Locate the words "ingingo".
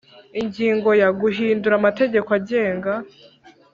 0.41-0.89